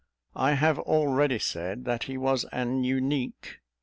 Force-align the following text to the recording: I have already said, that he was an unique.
I 0.35 0.53
have 0.53 0.79
already 0.79 1.37
said, 1.37 1.85
that 1.85 2.05
he 2.05 2.17
was 2.17 2.43
an 2.45 2.83
unique. 2.83 3.59